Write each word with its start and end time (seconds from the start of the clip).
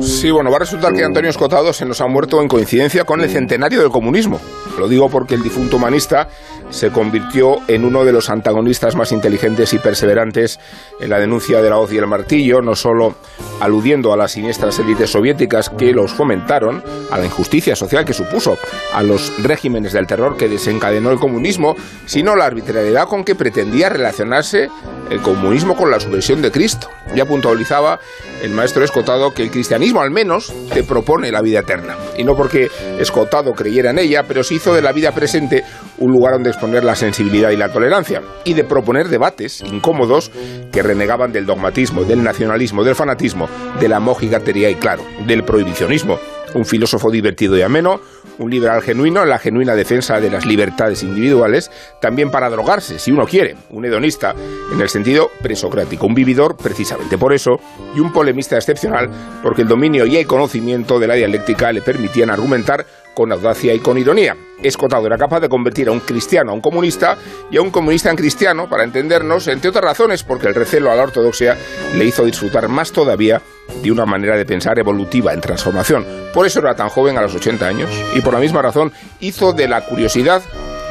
Sí, 0.00 0.30
bueno, 0.30 0.50
va 0.50 0.56
a 0.56 0.60
resultar 0.60 0.92
que 0.92 1.02
Antonio 1.02 1.30
Escotado 1.30 1.72
se 1.72 1.86
nos 1.86 2.00
ha 2.02 2.06
muerto 2.06 2.42
en 2.42 2.48
coincidencia 2.48 3.04
con 3.04 3.22
el 3.22 3.30
centenario 3.30 3.80
del 3.80 3.90
comunismo. 3.90 4.38
Lo 4.78 4.86
digo 4.86 5.08
porque 5.08 5.34
el 5.34 5.42
difunto 5.42 5.76
humanista 5.76 6.28
se 6.68 6.90
convirtió 6.90 7.58
en 7.68 7.84
uno 7.84 8.04
de 8.04 8.12
los 8.12 8.28
antagonistas 8.28 8.96
más 8.96 9.12
inteligentes 9.12 9.72
y 9.72 9.78
perseverantes 9.78 10.60
en 11.00 11.10
la 11.10 11.18
denuncia 11.18 11.62
de 11.62 11.70
la 11.70 11.78
hoz 11.78 11.92
y 11.92 11.98
el 11.98 12.06
martillo, 12.06 12.60
no 12.60 12.74
solo 12.74 13.14
aludiendo 13.60 14.12
a 14.12 14.16
las 14.16 14.32
siniestras 14.32 14.78
élites 14.78 15.10
soviéticas 15.10 15.70
que 15.70 15.92
los 15.92 16.12
fomentaron, 16.12 16.82
a 17.10 17.18
la 17.18 17.26
injusticia 17.26 17.74
social 17.74 18.04
que 18.04 18.12
supuso, 18.12 18.58
a 18.92 19.02
los 19.02 19.32
regímenes 19.42 19.92
del 19.92 20.06
terror 20.06 20.36
que 20.36 20.48
desencadenó 20.48 21.10
el 21.10 21.18
comunismo, 21.18 21.76
sino 22.06 22.36
la 22.36 22.46
arbitrariedad 22.46 23.06
con 23.06 23.24
que 23.24 23.34
pretendía 23.34 23.88
relacionarse 23.88 24.68
el 25.10 25.20
comunismo 25.20 25.76
con 25.76 25.90
la 25.90 26.00
subversión 26.00 26.42
de 26.42 26.50
Cristo. 26.50 26.88
Ya 27.14 27.24
puntualizaba 27.24 28.00
el 28.42 28.50
maestro 28.50 28.84
Escotado 28.84 29.32
que 29.32 29.42
el 29.42 29.50
cristianismo 29.50 30.00
al 30.00 30.10
menos 30.10 30.52
te 30.72 30.82
propone 30.82 31.30
la 31.30 31.42
vida 31.42 31.60
eterna. 31.60 31.96
Y 32.16 32.24
no 32.24 32.36
porque 32.36 32.70
Escotado 32.98 33.52
creyera 33.52 33.90
en 33.90 33.98
ella, 33.98 34.24
pero 34.26 34.42
se 34.42 34.54
hizo 34.54 34.74
de 34.74 34.82
la 34.82 34.92
vida 34.92 35.12
presente 35.12 35.64
un 35.98 36.12
lugar 36.12 36.34
donde 36.34 36.50
exponer 36.50 36.84
la 36.84 36.94
sensibilidad 36.94 37.50
y 37.50 37.56
la 37.56 37.72
tolerancia, 37.72 38.22
y 38.44 38.54
de 38.54 38.64
proponer 38.64 39.08
debates 39.08 39.62
incómodos 39.62 40.30
que 40.72 40.82
renegaban 40.82 41.32
del 41.32 41.46
dogmatismo, 41.46 42.04
del 42.04 42.22
nacionalismo, 42.22 42.84
del 42.84 42.94
fanatismo, 42.94 43.48
de 43.80 43.88
la 43.88 44.00
mojigatería 44.00 44.70
y 44.70 44.74
claro, 44.76 45.04
del 45.26 45.44
prohibicionismo. 45.44 46.18
Un 46.54 46.66
filósofo 46.66 47.10
divertido 47.10 47.56
y 47.56 47.62
ameno, 47.62 48.00
un 48.38 48.50
liberal 48.50 48.82
genuino 48.82 49.22
en 49.22 49.28
la 49.28 49.38
genuina 49.38 49.74
defensa 49.74 50.20
de 50.20 50.30
las 50.30 50.46
libertades 50.46 51.02
individuales, 51.02 51.70
también 52.00 52.30
para 52.30 52.50
drogarse, 52.50 52.98
si 52.98 53.10
uno 53.12 53.26
quiere, 53.26 53.56
un 53.70 53.84
hedonista 53.84 54.34
en 54.72 54.80
el 54.80 54.88
sentido 54.88 55.30
presocrático, 55.42 56.06
un 56.06 56.14
vividor 56.14 56.56
precisamente 56.56 57.18
por 57.18 57.32
eso, 57.32 57.60
y 57.94 58.00
un 58.00 58.12
polemista 58.12 58.56
excepcional 58.56 59.08
porque 59.42 59.62
el 59.62 59.68
dominio 59.68 60.06
y 60.06 60.16
el 60.16 60.26
conocimiento 60.26 60.98
de 60.98 61.06
la 61.06 61.14
dialéctica 61.14 61.72
le 61.72 61.82
permitían 61.82 62.30
argumentar 62.30 62.86
con 63.14 63.30
audacia 63.32 63.74
y 63.74 63.80
con 63.80 63.98
ironía. 63.98 64.36
Escotado 64.62 65.06
era 65.06 65.18
capaz 65.18 65.40
de 65.40 65.48
convertir 65.48 65.88
a 65.88 65.92
un 65.92 66.00
cristiano 66.00 66.52
a 66.52 66.54
un 66.54 66.60
comunista 66.60 67.18
y 67.50 67.56
a 67.56 67.62
un 67.62 67.70
comunista 67.70 68.10
en 68.10 68.16
cristiano, 68.16 68.68
para 68.68 68.84
entendernos, 68.84 69.48
entre 69.48 69.70
otras 69.70 69.84
razones, 69.84 70.22
porque 70.22 70.46
el 70.46 70.54
recelo 70.54 70.90
a 70.90 70.94
la 70.94 71.02
ortodoxia 71.02 71.56
le 71.96 72.04
hizo 72.04 72.24
disfrutar 72.24 72.68
más 72.68 72.92
todavía 72.92 73.42
de 73.82 73.92
una 73.92 74.06
manera 74.06 74.36
de 74.36 74.44
pensar 74.44 74.78
evolutiva 74.78 75.32
en 75.32 75.40
transformación. 75.40 76.04
Por 76.32 76.46
eso 76.46 76.60
era 76.60 76.74
tan 76.74 76.88
joven 76.88 77.16
a 77.18 77.22
los 77.22 77.34
80 77.34 77.66
años 77.66 77.90
y 78.14 78.20
por 78.20 78.34
la 78.34 78.40
misma 78.40 78.62
razón 78.62 78.92
hizo 79.20 79.52
de 79.52 79.68
la 79.68 79.84
curiosidad 79.84 80.42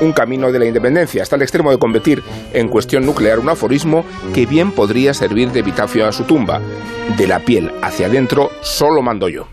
un 0.02 0.14
camino 0.14 0.52
de 0.52 0.60
la 0.60 0.66
independencia, 0.66 1.24
hasta 1.24 1.36
el 1.36 1.44
extremo 1.44 1.72
de 1.72 1.78
convertir 1.78 2.24
en 2.54 2.68
cuestión 2.68 3.06
nuclear 3.06 3.40
un 3.40 3.50
aforismo 3.50 4.04
que 4.34 4.46
bien 4.46 4.72
podría 4.72 5.14
servir 5.14 5.52
de 5.52 5.60
epitafio 5.60 6.08
a 6.08 6.12
su 6.12 6.24
tumba. 6.24 6.60
De 7.18 7.28
la 7.28 7.40
piel 7.40 7.72
hacia 7.82 8.08
adentro 8.08 8.52
solo 8.62 9.02
mando 9.02 9.30
yo. 9.30 9.48